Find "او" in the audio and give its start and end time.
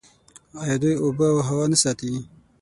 1.33-1.39